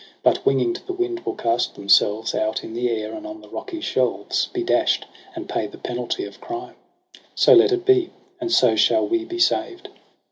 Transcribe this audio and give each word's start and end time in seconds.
But 0.23 0.47
winging 0.47 0.73
to 0.73 0.83
the 0.87 0.93
wind 0.93 1.19
will 1.27 1.35
cast 1.35 1.75
themselves 1.75 2.33
Out 2.33 2.63
in 2.63 2.73
the 2.73 2.89
air, 2.89 3.13
and 3.13 3.27
on 3.27 3.39
the 3.39 3.47
rocky 3.49 3.81
shelves 3.81 4.47
Be 4.47 4.63
dasht, 4.63 5.05
and 5.35 5.47
pay 5.47 5.67
the 5.67 5.77
penalty 5.77 6.25
of 6.25 6.41
crime. 6.41 6.73
az' 7.13 7.19
So 7.43 7.53
let 7.53 7.71
it 7.71 7.85
be, 7.85 8.09
and 8.39 8.51
so 8.51 8.75
shall 8.75 9.07
we 9.07 9.25
be 9.25 9.37
saved.' 9.37 9.89